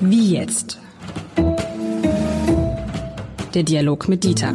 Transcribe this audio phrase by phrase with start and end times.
[0.00, 0.78] Wie jetzt?
[3.54, 4.54] Der Dialog mit Dieter.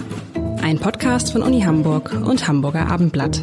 [0.62, 3.42] Ein Podcast von Uni Hamburg und Hamburger Abendblatt.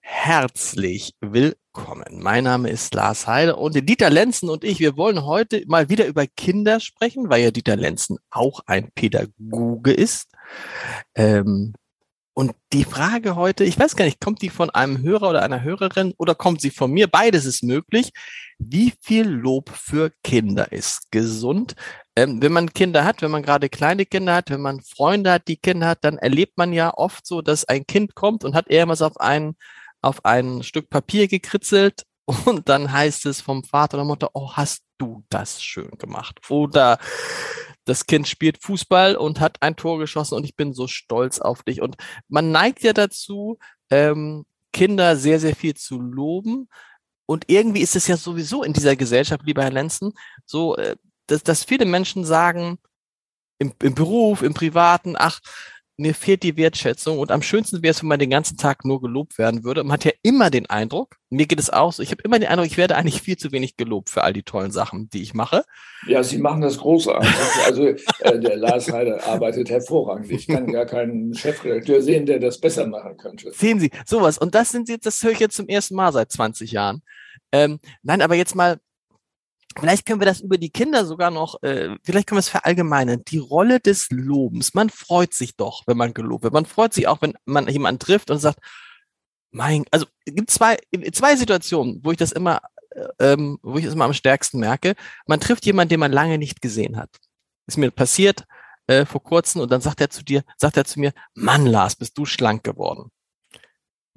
[0.00, 2.20] Herzlich willkommen.
[2.20, 6.06] Mein Name ist Lars Heide und Dieter Lenzen und ich, wir wollen heute mal wieder
[6.06, 10.28] über Kinder sprechen, weil ja Dieter Lenzen auch ein Pädagoge ist.
[11.14, 11.74] Ähm,
[12.34, 15.62] und die Frage heute, ich weiß gar nicht, kommt die von einem Hörer oder einer
[15.62, 17.06] Hörerin oder kommt sie von mir?
[17.06, 18.10] Beides ist möglich.
[18.58, 21.76] Wie viel Lob für Kinder ist gesund?
[22.16, 25.46] Ähm, wenn man Kinder hat, wenn man gerade kleine Kinder hat, wenn man Freunde hat,
[25.46, 28.68] die Kinder hat, dann erlebt man ja oft so, dass ein Kind kommt und hat
[28.68, 29.54] irgendwas auf ein,
[30.02, 32.02] auf ein Stück Papier gekritzelt
[32.46, 36.40] und dann heißt es vom Vater oder Mutter, oh, hast du das schön gemacht?
[36.48, 36.98] Oder
[37.84, 41.62] das Kind spielt Fußball und hat ein Tor geschossen und ich bin so stolz auf
[41.62, 41.82] dich.
[41.82, 41.96] Und
[42.28, 43.58] man neigt ja dazu,
[43.90, 46.68] ähm, Kinder sehr, sehr viel zu loben.
[47.26, 50.12] Und irgendwie ist es ja sowieso in dieser Gesellschaft, lieber Herr Lenzen,
[50.44, 52.78] so, äh, dass, dass viele Menschen sagen,
[53.58, 55.40] im, im Beruf, im Privaten, ach,
[55.96, 59.00] mir fehlt die Wertschätzung und am schönsten wäre es, wenn man den ganzen Tag nur
[59.00, 59.84] gelobt werden würde.
[59.84, 62.48] Man hat ja immer den Eindruck, mir geht es auch so, ich habe immer den
[62.48, 65.34] Eindruck, ich werde eigentlich viel zu wenig gelobt für all die tollen Sachen, die ich
[65.34, 65.64] mache.
[66.06, 67.30] Ja, Sie machen das großartig.
[67.64, 70.30] Also äh, der Lars Heider arbeitet hervorragend.
[70.30, 73.52] Ich kann gar keinen Chefredakteur sehen, der das besser machen könnte.
[73.52, 74.36] Sehen Sie, sowas.
[74.38, 77.02] Und das sind jetzt, das höre ich jetzt zum ersten Mal seit 20 Jahren.
[77.52, 78.80] Ähm, nein, aber jetzt mal
[79.78, 83.22] Vielleicht können wir das über die Kinder sogar noch, äh, vielleicht können wir es verallgemeinern.
[83.28, 84.74] Die Rolle des Lobens.
[84.74, 86.54] Man freut sich doch, wenn man gelobt wird.
[86.54, 88.58] Man freut sich auch, wenn man jemanden trifft und sagt,
[89.50, 90.76] mein, also es gibt zwei,
[91.12, 94.94] zwei Situationen, wo ich das immer, äh, ähm, wo ich das immer am stärksten merke.
[95.26, 97.10] Man trifft jemanden, den man lange nicht gesehen hat.
[97.66, 98.44] Ist mir passiert
[98.86, 101.96] äh, vor kurzem und dann sagt er zu dir, sagt er zu mir, Mann, Lars,
[101.96, 103.10] bist du schlank geworden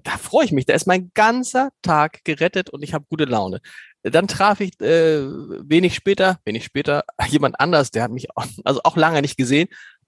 [0.08, 0.66] da freue ich mich.
[0.66, 3.60] Da ist mein ganzer Tag gerettet und ich habe gute Laune.
[4.04, 8.80] Dann traf ich äh, wenig später, wenig später jemand anders, der hat mich auch, also
[8.86, 9.68] auch lange nicht gesehen.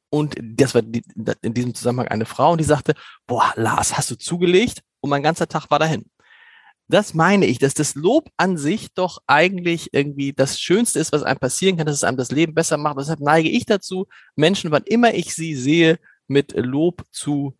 [0.10, 1.04] Und das war die,
[1.42, 2.94] in diesem Zusammenhang eine Frau und die sagte,
[3.28, 4.84] boah, Lars, hast du zugelegt?
[5.02, 6.10] Und mein ganzer Tag war dahin.
[6.88, 11.24] Das meine ich, dass das Lob an sich doch eigentlich irgendwie das Schönste ist, was
[11.24, 12.98] einem passieren kann, dass es einem das Leben besser macht.
[12.98, 17.56] Deshalb neige ich dazu, Menschen, wann immer ich sie sehe, mit Lob zu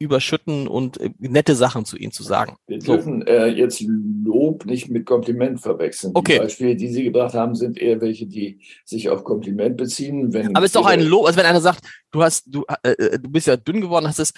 [0.00, 2.56] überschütten und äh, nette Sachen zu ihnen zu sagen.
[2.66, 2.94] Wir so.
[2.94, 3.84] dürfen äh, jetzt
[4.24, 6.12] Lob nicht mit Kompliment verwechseln.
[6.14, 6.34] Okay.
[6.34, 10.32] Die Beispiele, die Sie gebracht haben, sind eher welche, die sich auf Kompliment beziehen.
[10.32, 12.92] Wenn Aber es ist doch ein Lob, also wenn einer sagt, du hast, du, äh,
[12.92, 14.32] äh, du bist ja dünn geworden, hast es,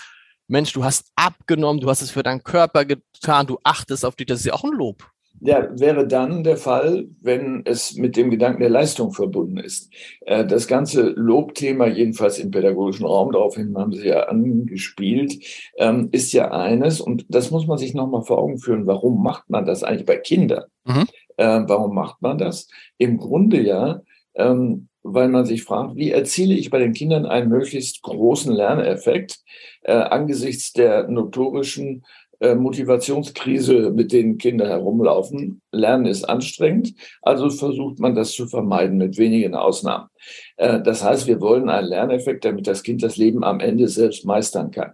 [0.49, 4.27] Mensch, du hast abgenommen, du hast es für deinen Körper getan, du achtest auf dich,
[4.27, 5.12] das ist ja auch ein Lob.
[5.45, 9.93] Ja, wäre dann der Fall, wenn es mit dem Gedanken der Leistung verbunden ist.
[10.21, 15.35] Äh, das ganze Lobthema, jedenfalls im pädagogischen Raum, daraufhin haben Sie ja angespielt,
[15.79, 19.51] ähm, ist ja eines, und das muss man sich nochmal vor Augen führen, warum macht
[19.51, 20.63] man das eigentlich bei Kindern?
[20.85, 21.07] Mhm.
[21.37, 22.69] Äh, warum macht man das?
[22.99, 24.01] Im Grunde ja,
[24.35, 29.41] ähm, weil man sich fragt, wie erziele ich bei den Kindern einen möglichst großen Lerneffekt
[29.83, 32.05] äh, angesichts der notorischen
[32.43, 35.63] äh, Motivationskrise, mit denen Kinder herumlaufen.
[35.71, 36.93] Lernen ist anstrengend,
[37.23, 40.09] also versucht man das zu vermeiden mit wenigen Ausnahmen.
[40.57, 44.27] Äh, das heißt, wir wollen einen Lerneffekt, damit das Kind das Leben am Ende selbst
[44.27, 44.93] meistern kann.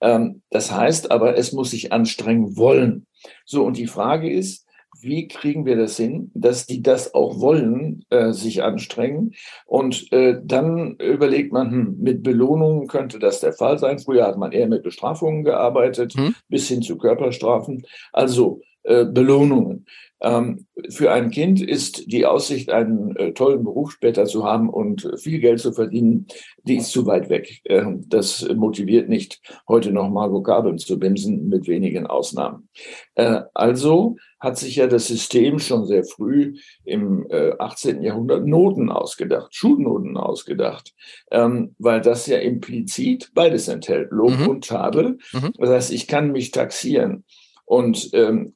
[0.00, 3.06] Ähm, das heißt aber, es muss sich anstrengen wollen.
[3.44, 4.66] So, und die Frage ist,
[5.00, 9.34] wie kriegen wir das hin, dass die das auch wollen, äh, sich anstrengen.
[9.66, 13.98] Und äh, dann überlegt man, hm, mit Belohnungen könnte das der Fall sein.
[13.98, 16.34] Früher hat man eher mit Bestrafungen gearbeitet, hm.
[16.48, 17.84] bis hin zu Körperstrafen.
[18.12, 19.86] Also äh, Belohnungen.
[20.20, 25.08] Ähm, für ein Kind ist die Aussicht, einen äh, tollen Beruf später zu haben und
[25.16, 26.26] viel Geld zu verdienen,
[26.64, 27.60] die ist zu weit weg.
[27.64, 32.68] Äh, das motiviert nicht, heute noch mal Vokabeln zu bimsen, mit wenigen Ausnahmen.
[33.14, 37.26] Äh, also hat sich ja das System schon sehr früh im
[37.58, 38.02] 18.
[38.02, 40.94] Äh, Jahrhundert Noten ausgedacht, Schulnoten ausgedacht,
[41.30, 44.48] ähm, weil das ja implizit beides enthält, Lob mhm.
[44.48, 45.18] und Tadel.
[45.32, 45.52] Mhm.
[45.58, 47.24] Das heißt, ich kann mich taxieren.
[47.68, 48.54] Und ähm,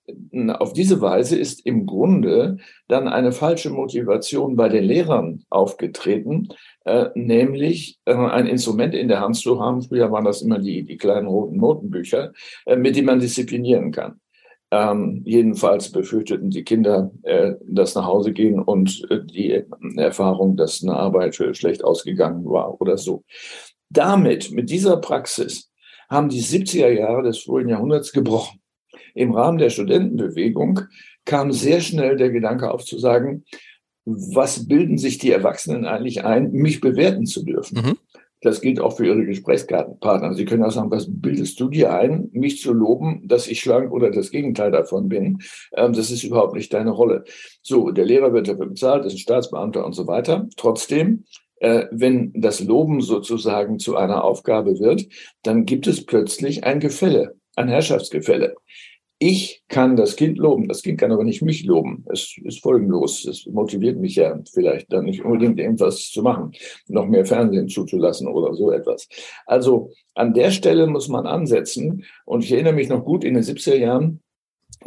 [0.58, 2.56] auf diese Weise ist im Grunde
[2.88, 6.48] dann eine falsche Motivation bei den Lehrern aufgetreten,
[6.86, 9.82] äh, nämlich äh, ein Instrument in der Hand zu haben.
[9.82, 12.32] Früher waren das immer die, die kleinen roten Notenbücher,
[12.64, 14.21] äh, mit denen man disziplinieren kann.
[14.74, 19.62] Ähm, jedenfalls befürchteten die Kinder, äh, dass nach Hause gehen und äh, die
[19.96, 23.22] Erfahrung, dass eine Arbeit schlecht ausgegangen war oder so.
[23.90, 25.70] Damit, mit dieser Praxis,
[26.08, 28.62] haben die 70er Jahre des vorigen Jahrhunderts gebrochen
[29.14, 30.80] im Rahmen der Studentenbewegung
[31.24, 33.44] kam sehr schnell der Gedanke auf zu sagen,
[34.04, 37.78] was bilden sich die Erwachsenen eigentlich ein, mich bewerten zu dürfen?
[37.78, 37.98] Mhm.
[38.42, 40.34] Das gilt auch für Ihre Gesprächspartner.
[40.34, 43.92] Sie können auch sagen, was bildest du dir ein, mich zu loben, dass ich schlank
[43.92, 45.38] oder das Gegenteil davon bin?
[45.74, 47.24] Ähm, das ist überhaupt nicht deine Rolle.
[47.62, 50.48] So, der Lehrer wird dafür bezahlt, ist ein Staatsbeamter und so weiter.
[50.56, 51.24] Trotzdem,
[51.60, 55.06] äh, wenn das Loben sozusagen zu einer Aufgabe wird,
[55.44, 58.56] dann gibt es plötzlich ein Gefälle, ein Herrschaftsgefälle.
[59.24, 62.04] Ich kann das Kind loben, das Kind kann aber nicht mich loben.
[62.10, 63.24] Es ist folgenlos.
[63.24, 66.50] Es motiviert mich ja vielleicht dann nicht unbedingt irgendwas zu machen,
[66.88, 69.08] noch mehr Fernsehen zuzulassen oder so etwas.
[69.46, 72.04] Also an der Stelle muss man ansetzen.
[72.24, 74.20] Und ich erinnere mich noch gut, in den 70er Jahren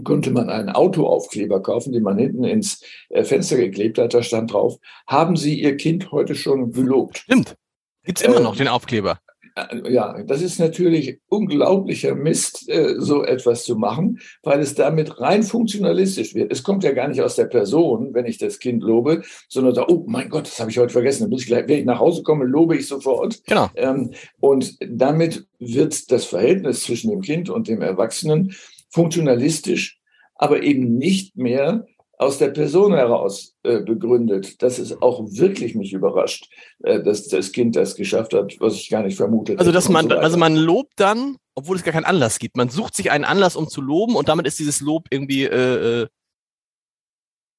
[0.03, 4.13] konnte man einen Autoaufkleber kaufen, den man hinten ins äh, Fenster geklebt hat.
[4.13, 4.77] Da stand drauf,
[5.07, 7.19] haben Sie Ihr Kind heute schon gelobt?
[7.19, 7.55] Stimmt.
[8.03, 9.17] Gibt's immer äh, noch den Aufkleber?
[9.55, 15.19] Äh, ja, das ist natürlich unglaublicher Mist, äh, so etwas zu machen, weil es damit
[15.19, 16.51] rein funktionalistisch wird.
[16.51, 19.85] Es kommt ja gar nicht aus der Person, wenn ich das Kind lobe, sondern da,
[19.87, 21.23] oh mein Gott, das habe ich heute vergessen.
[21.23, 23.41] Dann muss ich gleich, wenn ich nach Hause komme, lobe ich sofort.
[23.45, 23.69] Genau.
[23.75, 28.53] Ähm, und damit wird das Verhältnis zwischen dem Kind und dem Erwachsenen
[28.89, 29.99] funktionalistisch,
[30.35, 31.85] aber eben nicht mehr
[32.17, 34.62] aus der Person heraus äh, begründet.
[34.62, 36.50] Das ist auch wirklich mich überrascht,
[36.83, 40.09] äh, dass das Kind das geschafft hat, was ich gar nicht vermutet Also, dass man,
[40.09, 42.57] so also man lobt dann, obwohl es gar keinen Anlass gibt.
[42.57, 46.03] Man sucht sich einen Anlass, um zu loben, und damit ist dieses Lob irgendwie äh,
[46.03, 46.07] äh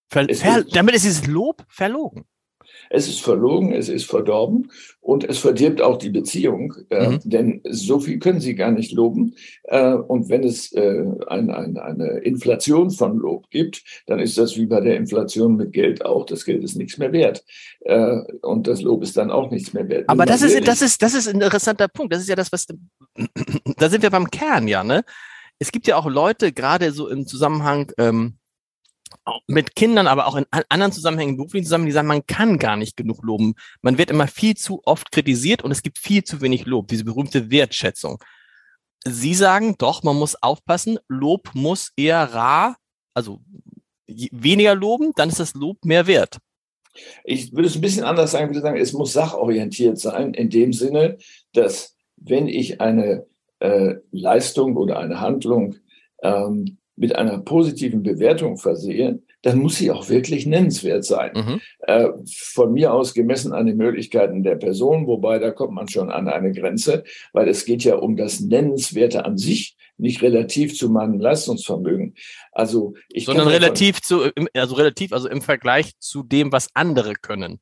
[0.09, 2.25] damit ist dieses Lob verlogen.
[2.91, 7.21] Es ist verlogen, es ist verdorben und es verdirbt auch die Beziehung, äh, mhm.
[7.25, 9.35] denn so viel können Sie gar nicht loben.
[9.65, 14.57] Äh, und wenn es äh, ein, ein, eine Inflation von Lob gibt, dann ist das
[14.57, 16.27] wie bei der Inflation mit Geld auch.
[16.27, 17.45] Das Geld ist nichts mehr wert
[17.81, 20.09] äh, und das Lob ist dann auch nichts mehr wert.
[20.09, 22.13] Aber das ist, das ist, das ist ein interessanter Punkt.
[22.13, 22.67] Das ist ja das, was,
[23.77, 25.05] da sind wir beim Kern, ja, ne?
[25.59, 28.35] Es gibt ja auch Leute, gerade so im Zusammenhang, ähm,
[29.47, 32.97] mit Kindern, aber auch in anderen Zusammenhängen, beruflichen Zusammenhängen, die sagen, man kann gar nicht
[32.97, 33.55] genug loben.
[33.83, 37.05] Man wird immer viel zu oft kritisiert und es gibt viel zu wenig Lob, diese
[37.05, 38.23] berühmte Wertschätzung.
[39.05, 42.77] Sie sagen doch, man muss aufpassen, Lob muss eher rar,
[43.15, 43.41] also
[44.07, 46.39] weniger loben, dann ist das Lob mehr wert.
[47.25, 50.51] Ich würde es ein bisschen anders sagen, ich würde sagen, es muss sachorientiert sein, in
[50.51, 51.19] dem Sinne,
[51.53, 53.27] dass wenn ich eine
[53.59, 55.77] äh, Leistung oder eine Handlung
[56.23, 61.33] ähm, mit einer positiven Bewertung versehen, dann muss sie auch wirklich nennenswert sein.
[61.35, 61.61] Mhm.
[61.81, 66.11] Äh, von mir aus gemessen an den Möglichkeiten der Person, wobei da kommt man schon
[66.11, 70.91] an eine Grenze, weil es geht ja um das Nennenswerte an sich, nicht relativ zu
[70.91, 72.15] meinem Leistungsvermögen.
[72.53, 77.61] Also ich sondern relativ zu, also relativ, also im Vergleich zu dem, was andere können.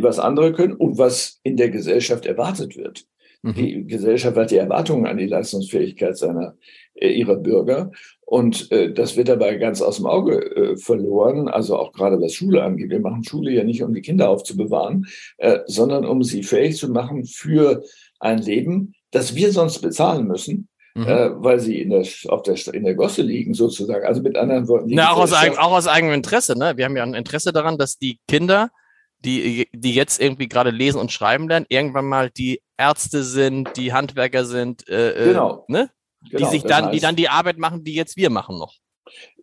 [0.00, 3.06] Was andere können und was in der Gesellschaft erwartet wird.
[3.44, 3.54] Mhm.
[3.54, 6.56] Die Gesellschaft hat die Erwartungen an die Leistungsfähigkeit seiner
[6.94, 7.90] äh, ihrer Bürger.
[8.22, 12.32] Und äh, das wird dabei ganz aus dem Auge äh, verloren, also auch gerade was
[12.32, 12.88] Schule angeht.
[12.88, 15.06] Wir machen Schule ja nicht, um die Kinder aufzubewahren,
[15.36, 17.84] äh, sondern um sie fähig zu machen für
[18.18, 20.68] ein Leben, das wir sonst bezahlen müssen.
[20.94, 21.06] Mhm.
[21.06, 24.06] Äh, weil sie in der, auf der, in der Gosse liegen, sozusagen.
[24.06, 24.90] Also mit anderen Worten.
[24.94, 26.56] Na, auch aus, eigen, auch aus eigenem Interesse.
[26.56, 26.74] Ne?
[26.76, 28.70] Wir haben ja ein Interesse daran, dass die Kinder,
[29.24, 33.92] die, die jetzt irgendwie gerade lesen und schreiben lernen, irgendwann mal die Ärzte sind, die
[33.92, 34.88] Handwerker sind.
[34.88, 35.64] Äh, äh genau.
[35.68, 35.90] Ne?
[36.30, 38.74] Genau, die sich dann, heißt, die dann die Arbeit machen, die jetzt wir machen noch.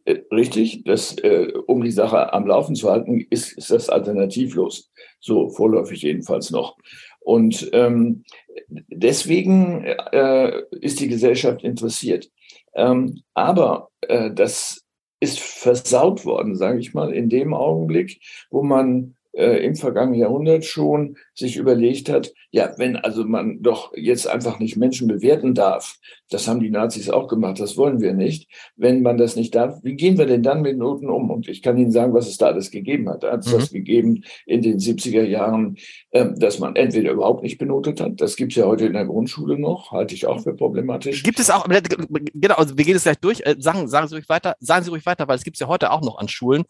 [0.06, 4.92] Äh, richtig, das, äh, um die Sache am Laufen zu halten, ist, ist das alternativlos.
[5.20, 6.78] So vorläufig jedenfalls noch.
[7.20, 8.24] Und ähm,
[8.68, 12.30] deswegen äh, ist die Gesellschaft interessiert.
[12.74, 14.82] Ähm, aber äh, das
[15.20, 18.20] ist versaut worden, sage ich mal, in dem Augenblick,
[18.50, 23.94] wo man äh, im vergangenen Jahrhundert schon sich überlegt hat, ja, wenn also man doch
[23.96, 25.98] jetzt einfach nicht Menschen bewerten darf,
[26.30, 28.50] das haben die Nazis auch gemacht, das wollen wir nicht.
[28.76, 31.30] Wenn man das nicht darf, wie gehen wir denn dann mit Noten um?
[31.30, 33.24] Und ich kann Ihnen sagen, was es da alles gegeben hat.
[33.24, 33.60] Da hat es mhm.
[33.60, 35.78] das gegeben in den 70er Jahren,
[36.12, 39.06] äh, dass man entweder überhaupt nicht benotet hat, das gibt es ja heute in der
[39.06, 41.24] Grundschule noch, halte ich auch für problematisch.
[41.24, 44.30] Gibt es auch, genau, also wir gehen es gleich durch, äh, sagen, sagen Sie ruhig
[44.30, 46.64] weiter, sagen Sie ruhig weiter, weil es gibt es ja heute auch noch an Schulen,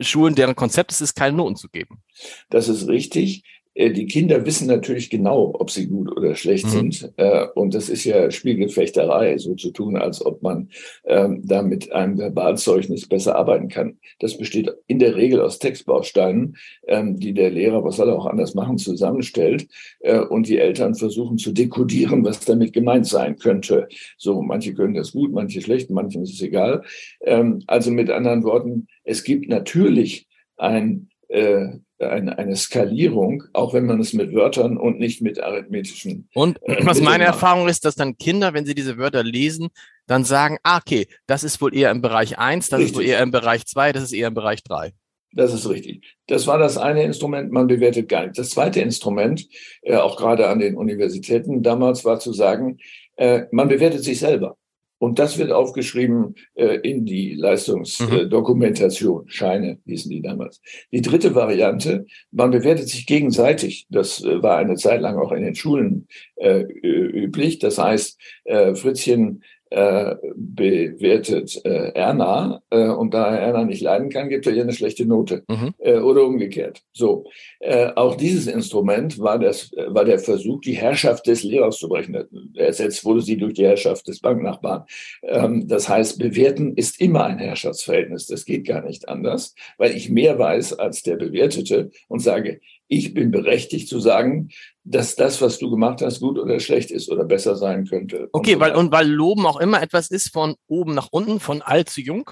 [0.00, 2.02] Schulen, deren Konzept es ist, keine Noten zu geben.
[2.50, 3.44] Das ist richtig.
[3.78, 6.70] Äh, die Kinder wissen natürlich genau, ob sie gut oder schlecht mhm.
[6.70, 7.12] sind.
[7.16, 10.68] Äh, und das ist ja Spiegelfechterei, so zu tun, als ob man
[11.04, 13.98] ähm, da mit einem Verbalzeugnis besser arbeiten kann.
[14.18, 16.56] Das besteht in der Regel aus Textbausteinen,
[16.88, 19.68] ähm, die der Lehrer, was soll er auch anders machen, zusammenstellt.
[20.00, 23.88] Äh, und die Eltern versuchen zu dekodieren, was damit gemeint sein könnte.
[24.16, 26.82] So, manche können das gut, manche schlecht, manchen ist es egal.
[27.20, 33.86] Ähm, also mit anderen Worten, es gibt natürlich ein äh, eine, eine Skalierung, auch wenn
[33.86, 36.28] man es mit Wörtern und nicht mit arithmetischen.
[36.34, 37.34] Und äh, was meine macht.
[37.34, 39.68] Erfahrung ist, dass dann Kinder, wenn sie diese Wörter lesen,
[40.06, 42.92] dann sagen, ah, okay, das ist wohl eher im Bereich 1, das Richtig.
[42.92, 44.92] ist wohl eher im Bereich 2, das ist eher im Bereich 3.
[45.32, 46.16] Das ist richtig.
[46.26, 48.38] Das war das eine Instrument, man bewertet gar nicht.
[48.38, 49.46] Das zweite Instrument,
[49.82, 52.78] äh, auch gerade an den Universitäten damals, war zu sagen,
[53.16, 54.56] äh, man bewertet sich selber.
[54.98, 59.28] Und das wird aufgeschrieben äh, in die Leistungsdokumentation, mhm.
[59.28, 60.60] Scheine hießen die damals.
[60.92, 63.86] Die dritte Variante, man bewertet sich gegenseitig.
[63.90, 67.58] Das äh, war eine Zeit lang auch in den Schulen äh, üblich.
[67.58, 74.08] Das heißt, äh, Fritzchen äh, bewertet äh, Erna äh, und da er Erna nicht leiden
[74.08, 75.74] kann, gibt er ihr eine schlechte Note mhm.
[75.78, 76.82] äh, oder umgekehrt.
[76.92, 77.24] So,
[77.60, 82.16] äh, auch dieses Instrument war das war der Versuch, die Herrschaft des Lehrers zu brechen.
[82.54, 84.84] Ersetzt wurde sie durch die Herrschaft des Banknachbarn.
[85.22, 88.26] Ähm, das heißt, bewerten ist immer ein Herrschaftsverhältnis.
[88.26, 93.14] Das geht gar nicht anders, weil ich mehr weiß als der Bewertete und sage, ich
[93.14, 94.48] bin berechtigt zu sagen,
[94.82, 98.28] dass das, was du gemacht hast, gut oder schlecht ist oder besser sein könnte.
[98.32, 101.38] Okay, und so weil, und weil Loben auch immer etwas ist von oben nach unten,
[101.40, 102.30] von alt zu jung?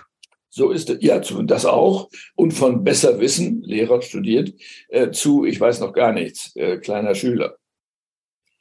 [0.48, 2.08] So ist es, ja, das auch.
[2.34, 4.54] Und von besser wissen, Lehrer studiert,
[4.88, 7.56] äh, zu, ich weiß noch gar nichts, äh, kleiner Schüler.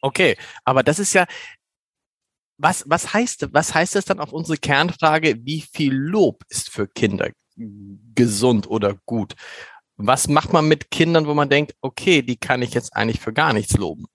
[0.01, 0.35] Okay,
[0.65, 1.25] aber das ist ja,
[2.57, 6.87] was, was heißt, was heißt das dann auf unsere Kernfrage, wie viel Lob ist für
[6.87, 9.35] Kinder gesund oder gut?
[9.97, 13.33] Was macht man mit Kindern, wo man denkt, okay, die kann ich jetzt eigentlich für
[13.33, 14.05] gar nichts loben?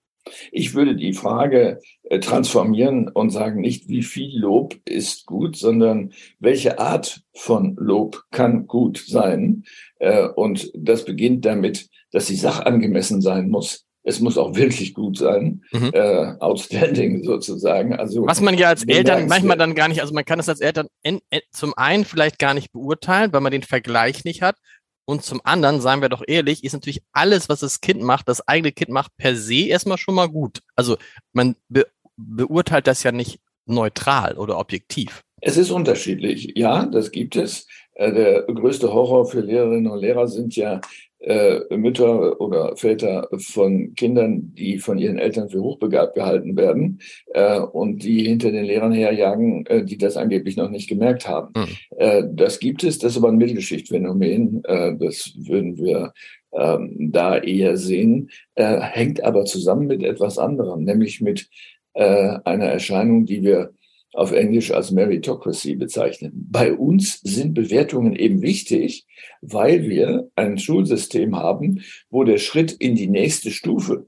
[0.53, 6.13] Ich würde die Frage äh, transformieren und sagen, nicht wie viel Lob ist gut, sondern
[6.39, 9.65] welche Art von Lob kann gut sein.
[9.99, 13.87] Äh, und das beginnt damit, dass sie sachangemessen sein muss.
[14.03, 15.91] Es muss auch wirklich gut sein, mhm.
[15.93, 17.95] äh, outstanding sozusagen.
[17.95, 20.61] Also was man ja als Eltern manchmal dann gar nicht, also man kann es als
[20.61, 24.57] Eltern in, in, zum einen vielleicht gar nicht beurteilen, weil man den Vergleich nicht hat,
[25.05, 28.47] und zum anderen, seien wir doch ehrlich, ist natürlich alles, was das Kind macht, das
[28.47, 30.61] eigene Kind macht, per se erstmal schon mal gut.
[30.77, 30.97] Also
[31.33, 35.23] man be beurteilt das ja nicht neutral oder objektiv.
[35.41, 36.53] Es ist unterschiedlich.
[36.55, 37.67] Ja, das gibt es.
[37.95, 40.81] Äh, der größte Horror für Lehrerinnen und Lehrer sind ja
[41.21, 47.01] äh, Mütter oder Väter von Kindern, die von ihren Eltern für hochbegabt gehalten werden
[47.35, 51.53] äh, und die hinter den Lehrern herjagen, äh, die das angeblich noch nicht gemerkt haben.
[51.55, 52.37] Mhm.
[52.37, 54.65] Das gibt es, das ist aber ein Mittelschichtphänomen.
[54.65, 56.13] Äh, das würden wir
[56.53, 61.49] ähm, da eher sehen, äh, hängt aber zusammen mit etwas anderem, nämlich mit
[61.93, 63.73] einer Erscheinung, die wir
[64.13, 66.33] auf Englisch als Meritocracy bezeichnen.
[66.51, 69.07] Bei uns sind Bewertungen eben wichtig,
[69.41, 74.07] weil wir ein Schulsystem haben, wo der Schritt in die nächste Stufe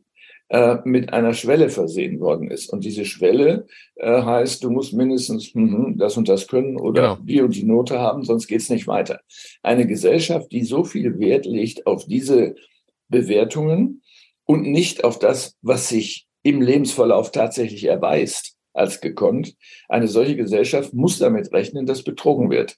[0.48, 2.70] äh, mit einer Schwelle versehen worden ist.
[2.70, 3.66] Und diese Schwelle
[3.96, 7.18] äh, heißt, du musst mindestens hm, das und das können oder genau.
[7.22, 9.20] die und die Note haben, sonst geht's nicht weiter.
[9.62, 12.54] Eine Gesellschaft, die so viel Wert legt auf diese
[13.08, 14.02] Bewertungen
[14.44, 19.54] und nicht auf das, was sich im Lebensverlauf tatsächlich erweist, als gekonnt.
[19.88, 22.76] Eine solche Gesellschaft muss damit rechnen, dass betrogen wird.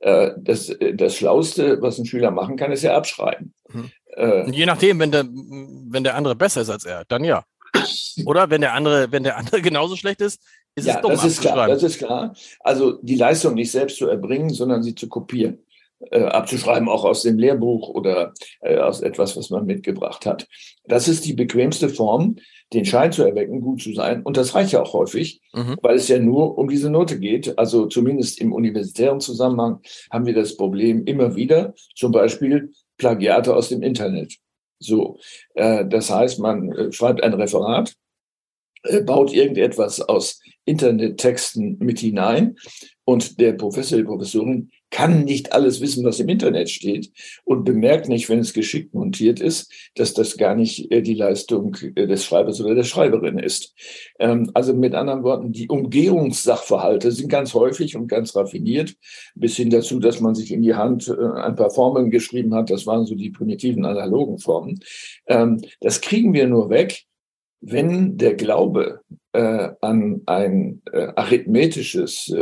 [0.00, 3.54] Äh, das, das Schlauste, was ein Schüler machen kann, ist ja abschreiben.
[3.68, 3.90] Mhm.
[4.16, 7.44] Äh, je nachdem, wenn der, wenn der andere besser ist als er, dann ja.
[8.26, 10.40] Oder wenn der andere, wenn der andere genauso schlecht ist,
[10.74, 12.34] ist ja, es dumm das ist klar, das ist klar.
[12.60, 15.58] Also die Leistung nicht selbst zu erbringen, sondern sie zu kopieren.
[16.10, 20.48] Äh, abzuschreiben, auch aus dem Lehrbuch oder äh, aus etwas, was man mitgebracht hat.
[20.84, 22.36] Das ist die bequemste Form,
[22.72, 24.22] den Schein zu erwecken, gut zu sein.
[24.22, 25.76] Und das reicht ja auch häufig, mhm.
[25.82, 27.58] weil es ja nur um diese Note geht.
[27.58, 29.80] Also zumindest im universitären Zusammenhang
[30.10, 31.74] haben wir das Problem immer wieder.
[31.94, 34.38] Zum Beispiel Plagiate aus dem Internet.
[34.78, 35.18] So,
[35.52, 37.94] äh, das heißt, man äh, schreibt ein Referat,
[38.84, 42.56] äh, baut irgendetwas aus Internettexten mit hinein
[43.04, 47.10] und der Professor, die Professorin kann nicht alles wissen, was im Internet steht
[47.44, 51.76] und bemerkt nicht, wenn es geschickt montiert ist, dass das gar nicht äh, die Leistung
[51.96, 53.74] äh, des Schreibers oder der Schreiberin ist.
[54.18, 58.94] Ähm, also mit anderen Worten, die Umgehungssachverhalte sind ganz häufig und ganz raffiniert,
[59.34, 62.70] bis hin dazu, dass man sich in die Hand äh, ein paar Formeln geschrieben hat.
[62.70, 64.80] Das waren so die primitiven analogen Formen.
[65.26, 67.04] Ähm, das kriegen wir nur weg,
[67.60, 69.00] wenn der Glaube
[69.32, 72.32] an ein arithmetisches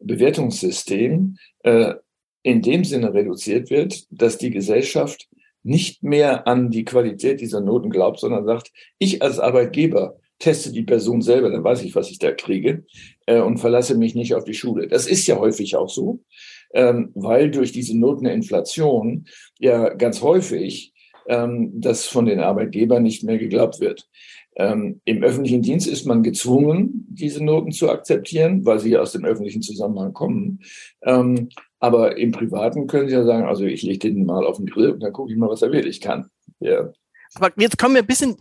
[0.00, 1.94] Bewertungssystem äh,
[2.42, 5.28] in dem Sinne reduziert wird, dass die Gesellschaft
[5.62, 10.84] nicht mehr an die Qualität dieser Noten glaubt, sondern sagt, ich als Arbeitgeber teste die
[10.84, 12.84] Person selber, dann weiß ich, was ich da kriege
[13.26, 14.86] äh, und verlasse mich nicht auf die Schule.
[14.86, 16.20] Das ist ja häufig auch so,
[16.72, 19.26] ähm, weil durch diese Noteninflation
[19.58, 20.92] ja ganz häufig
[21.26, 24.06] ähm, das von den Arbeitgebern nicht mehr geglaubt wird.
[24.58, 29.24] Ähm, Im öffentlichen Dienst ist man gezwungen, diese Noten zu akzeptieren, weil sie aus dem
[29.24, 30.60] öffentlichen Zusammenhang kommen.
[31.02, 34.66] Ähm, aber im Privaten können Sie ja sagen, also ich lege den mal auf den
[34.66, 36.30] Grill und dann gucke ich mal, was er wirklich kann.
[36.60, 36.90] Ja.
[37.34, 38.36] Aber jetzt kommen wir ein bisschen,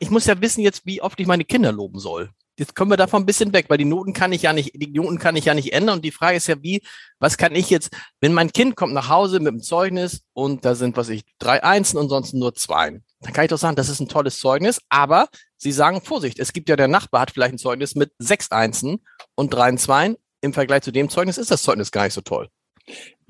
[0.00, 2.28] ich muss ja wissen jetzt, wie oft ich meine Kinder loben soll.
[2.60, 4.92] Jetzt kommen wir davon ein bisschen weg, weil die Noten kann ich ja nicht, die
[4.92, 5.96] Noten kann ich ja nicht ändern.
[5.96, 6.82] Und die Frage ist ja, wie,
[7.18, 7.90] was kann ich jetzt,
[8.20, 11.64] wenn mein Kind kommt nach Hause mit dem Zeugnis und da sind, was ich, drei
[11.64, 14.80] Einsen und sonst nur zwei, dann kann ich doch sagen, das ist ein tolles Zeugnis,
[14.90, 18.50] aber Sie sagen, Vorsicht, es gibt ja der Nachbar hat vielleicht ein Zeugnis mit sechs
[18.50, 20.16] Einsen und drei Zweien.
[20.42, 22.48] Im Vergleich zu dem Zeugnis ist das Zeugnis gar nicht so toll.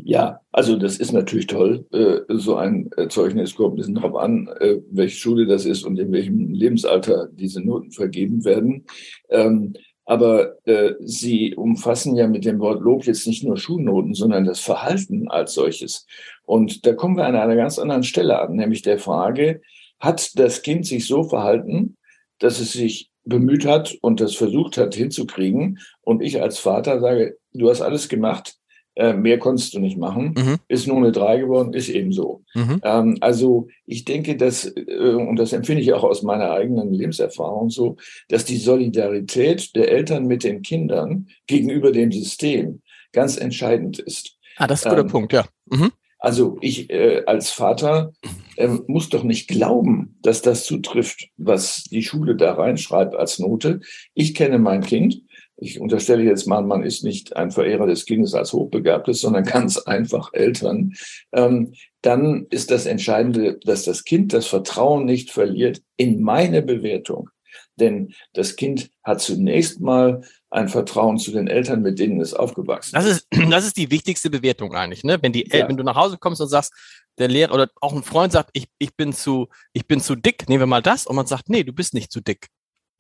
[0.05, 1.87] Ja, also das ist natürlich toll.
[1.93, 5.85] Äh, so ein äh, Zeugnis kommt ein bisschen darauf an, äh, welche Schule das ist
[5.85, 8.85] und in welchem Lebensalter diese Noten vergeben werden.
[9.29, 9.75] Ähm,
[10.07, 10.57] aber
[10.99, 15.55] sie umfassen ja mit dem Wort Lob jetzt nicht nur Schulnoten, sondern das Verhalten als
[15.55, 16.05] solches.
[16.45, 19.61] Und da kommen wir an einer ganz anderen Stelle an, nämlich der Frage,
[20.01, 21.97] hat das Kind sich so verhalten,
[22.41, 25.79] dass es sich bemüht hat und das versucht hat hinzukriegen.
[26.01, 28.57] Und ich als Vater sage, du hast alles gemacht,
[28.97, 30.35] äh, mehr konntest du nicht machen.
[30.37, 30.57] Mhm.
[30.69, 32.43] Ist nur eine drei geworden, ist eben so.
[32.55, 32.81] Mhm.
[32.83, 37.71] Ähm, also ich denke, dass, äh, und das empfinde ich auch aus meiner eigenen Lebenserfahrung
[37.71, 37.97] so,
[38.29, 42.83] dass die Solidarität der Eltern mit den Kindern gegenüber dem System
[43.13, 44.37] ganz entscheidend ist.
[44.57, 45.47] Ah, das ist ein guter ähm, Punkt, ja.
[45.67, 45.93] Mhm.
[46.19, 48.13] Also ich äh, als Vater
[48.57, 53.81] äh, muss doch nicht glauben, dass das zutrifft, was die Schule da reinschreibt als Note.
[54.13, 55.23] Ich kenne mein Kind
[55.61, 59.79] ich unterstelle jetzt mal, man ist nicht ein Verehrer des Kindes als Hochbegabtes, sondern ganz
[59.79, 60.95] einfach Eltern,
[61.33, 67.31] ähm, dann ist das Entscheidende, dass das Kind das Vertrauen nicht verliert in meine Bewertung.
[67.77, 72.95] Denn das Kind hat zunächst mal ein Vertrauen zu den Eltern, mit denen es aufgewachsen
[72.95, 73.27] das ist.
[73.51, 75.19] Das ist die wichtigste Bewertung eigentlich, ne?
[75.21, 75.69] Wenn die, ja.
[75.69, 76.73] wenn du nach Hause kommst und sagst,
[77.19, 80.49] der Lehrer oder auch ein Freund sagt, ich, ich bin zu, ich bin zu dick,
[80.49, 82.49] nehmen wir mal das, und man sagt, nee, du bist nicht zu dick.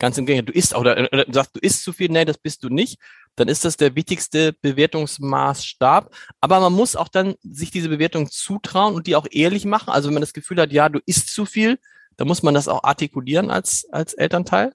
[0.00, 2.64] Ganz im Gegenteil, du isst oder, oder sagst, du isst zu viel, nee, das bist
[2.64, 2.98] du nicht,
[3.36, 6.12] dann ist das der wichtigste Bewertungsmaßstab.
[6.40, 9.90] Aber man muss auch dann sich diese Bewertung zutrauen und die auch ehrlich machen.
[9.90, 11.78] Also wenn man das Gefühl hat, ja, du isst zu viel,
[12.16, 14.72] dann muss man das auch artikulieren als, als Elternteil.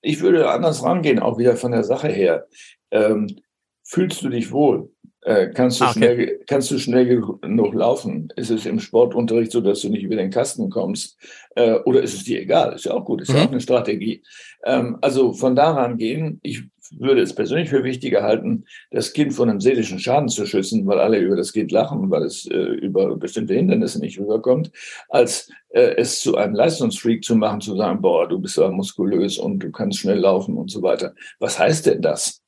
[0.00, 2.48] Ich würde anders rangehen, auch wieder von der Sache her.
[2.90, 3.38] Ähm,
[3.84, 4.90] fühlst du dich wohl?
[5.24, 5.98] Äh, kannst, du ah, okay.
[5.98, 8.28] schnell, kannst du schnell genug laufen?
[8.34, 11.16] Ist es im Sportunterricht so, dass du nicht über den Kasten kommst?
[11.54, 12.74] Äh, oder ist es dir egal?
[12.74, 13.36] Ist ja auch gut, ist mhm.
[13.36, 14.22] ja auch eine Strategie.
[14.64, 16.64] Ähm, also von daran gehen, ich
[16.98, 20.98] würde es persönlich für wichtiger halten, das Kind von einem seelischen Schaden zu schützen, weil
[20.98, 24.72] alle über das Kind lachen, weil es äh, über bestimmte Hindernisse nicht rüberkommt,
[25.08, 29.38] als äh, es zu einem Leistungsfreak zu machen, zu sagen, boah, du bist ja muskulös
[29.38, 31.14] und du kannst schnell laufen und so weiter.
[31.38, 32.41] Was heißt denn das?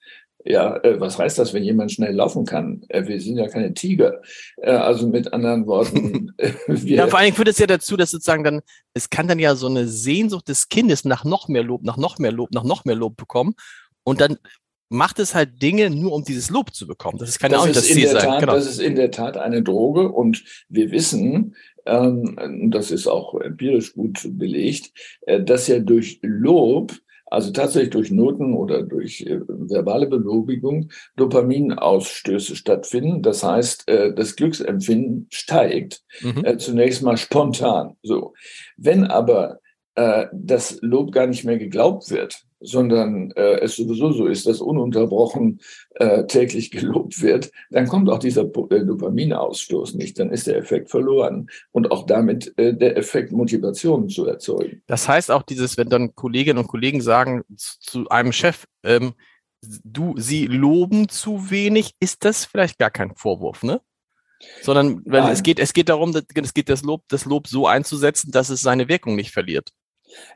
[0.44, 2.82] Ja, äh, was heißt das, wenn jemand schnell laufen kann?
[2.88, 4.20] Äh, wir sind ja keine Tiger.
[4.58, 6.32] Äh, also mit anderen Worten.
[6.66, 8.60] Wir ja, vor allen Dingen führt es ja dazu, dass sozusagen dann,
[8.92, 12.18] es kann dann ja so eine Sehnsucht des Kindes nach noch mehr Lob, nach noch
[12.18, 13.54] mehr Lob, nach noch mehr Lob bekommen.
[14.04, 14.36] Und dann
[14.90, 17.18] macht es halt Dinge nur, um dieses Lob zu bekommen.
[17.18, 18.20] Das kann ja auch nicht das Ziel sein.
[18.20, 18.54] Tat, genau.
[18.54, 23.94] Das ist in der Tat eine Droge und wir wissen, ähm, das ist auch empirisch
[23.94, 26.92] gut belegt, äh, dass ja durch Lob
[27.34, 33.22] also tatsächlich durch Noten oder durch äh, verbale Belobigung Dopaminausstöße stattfinden.
[33.22, 36.44] Das heißt, äh, das Glücksempfinden steigt mhm.
[36.44, 37.96] äh, zunächst mal spontan.
[38.02, 38.34] So,
[38.76, 39.58] wenn aber
[39.96, 44.60] äh, das Lob gar nicht mehr geglaubt wird, sondern äh, es sowieso so ist, dass
[44.60, 45.60] ununterbrochen
[45.96, 50.90] äh, täglich gelobt wird, dann kommt auch dieser äh, Dopaminausstoß nicht, dann ist der Effekt
[50.90, 54.82] verloren und auch damit äh, der Effekt Motivation zu erzeugen.
[54.86, 59.14] Das heißt auch dieses, wenn dann Kolleginnen und Kollegen sagen zu einem Chef, ähm,
[59.84, 63.80] du, sie loben zu wenig, ist das vielleicht gar kein Vorwurf, ne?
[64.60, 68.30] Sondern weil es geht, es geht darum, es geht das Lob, das Lob so einzusetzen,
[68.30, 69.70] dass es seine Wirkung nicht verliert.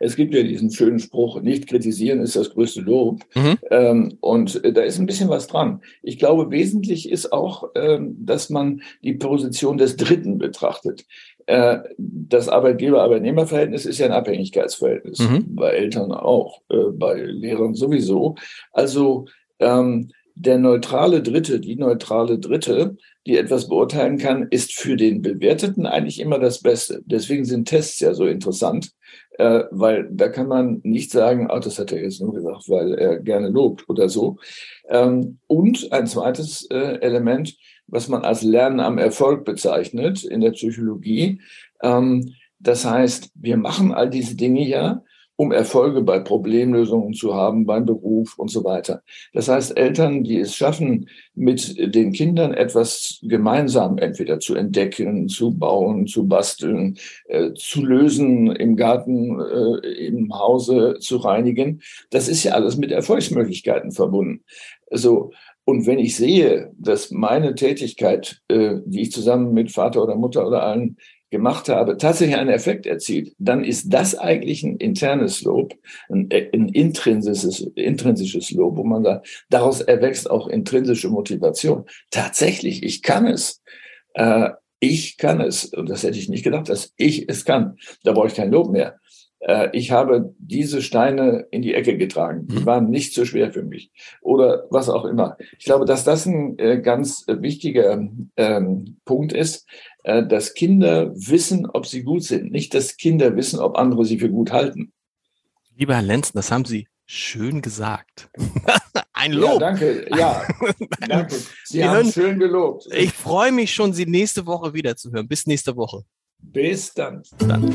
[0.01, 3.21] Es gibt ja diesen schönen Spruch, nicht kritisieren ist das größte Lob.
[3.35, 3.59] Mhm.
[3.71, 5.83] Ähm, und äh, da ist ein bisschen was dran.
[6.03, 11.05] Ich glaube, wesentlich ist auch, ähm, dass man die Position des Dritten betrachtet.
[11.47, 15.55] Äh, das Arbeitgeber-Arbeitnehmer-Verhältnis ist ja ein Abhängigkeitsverhältnis, mhm.
[15.55, 18.35] bei Eltern auch, äh, bei Lehrern sowieso.
[18.73, 19.27] Also
[19.59, 22.97] ähm, der neutrale Dritte, die neutrale Dritte,
[23.27, 27.03] die etwas beurteilen kann, ist für den Bewerteten eigentlich immer das Beste.
[27.05, 28.93] Deswegen sind Tests ja so interessant,
[29.39, 32.95] äh, weil da kann man nicht sagen, ah, das hat er jetzt nur gesagt, weil
[32.95, 34.37] er gerne lobt oder so.
[34.89, 37.57] Ähm, und ein zweites äh, Element,
[37.89, 41.41] was man als Lernen am Erfolg bezeichnet in der Psychologie.
[41.83, 45.03] Ähm, das heißt, wir machen all diese Dinge ja,
[45.41, 49.03] um Erfolge bei Problemlösungen zu haben, beim Beruf und so weiter.
[49.33, 55.57] Das heißt, Eltern, die es schaffen, mit den Kindern etwas gemeinsam entweder zu entdecken, zu
[55.57, 56.99] bauen, zu basteln,
[57.29, 62.91] äh, zu lösen, im Garten, äh, im Hause zu reinigen, das ist ja alles mit
[62.91, 64.43] Erfolgsmöglichkeiten verbunden.
[64.91, 65.31] Also,
[65.65, 70.45] und wenn ich sehe, dass meine Tätigkeit, äh, die ich zusammen mit Vater oder Mutter
[70.45, 70.97] oder allen
[71.31, 75.75] gemacht habe, tatsächlich einen Effekt erzielt, dann ist das eigentlich ein internes Lob,
[76.09, 81.85] ein, ein intrinsisches, intrinsisches Lob, wo man sagt, daraus erwächst auch intrinsische Motivation.
[82.11, 83.63] Tatsächlich, ich kann es.
[84.15, 85.67] Äh, ich kann es.
[85.67, 87.77] Und das hätte ich nicht gedacht, dass ich es kann.
[88.05, 88.99] Da brauche ich kein Lob mehr.
[89.41, 92.47] Äh, ich habe diese Steine in die Ecke getragen.
[92.49, 92.67] Die mhm.
[92.67, 93.91] waren nicht so schwer für mich.
[94.21, 95.37] Oder was auch immer.
[95.59, 98.01] Ich glaube, dass das ein äh, ganz wichtiger
[98.37, 99.67] ähm, Punkt ist,
[100.05, 102.51] äh, dass Kinder wissen, ob sie gut sind.
[102.51, 104.93] Nicht, dass Kinder wissen, ob andere sie für gut halten.
[105.77, 108.29] Lieber Herr Lenzen, das haben Sie schön gesagt.
[109.13, 109.55] Ein Lob.
[109.55, 110.07] Ja, danke.
[110.17, 110.43] Ja,
[111.09, 111.35] danke.
[111.35, 112.89] Sie, Sie haben hören, schön gelobt.
[112.93, 115.27] Ich freue mich schon, Sie nächste Woche wiederzuhören.
[115.27, 116.05] Bis nächste Woche.
[116.41, 117.23] Bis dann.
[117.39, 117.75] dann.